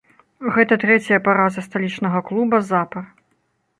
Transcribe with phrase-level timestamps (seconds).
[0.55, 3.03] Гэта трэцяя параза сталічнага клуба запар.